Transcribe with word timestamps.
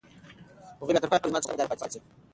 هغه 0.79 0.91
به 0.93 0.99
تر 1.01 1.07
پایه 1.11 1.21
پورې 1.21 1.31
زما 1.31 1.39
تر 1.41 1.45
څنګ 1.47 1.51
وفاداره 1.55 1.69
پاتې 1.71 1.87
شي. 1.93 1.99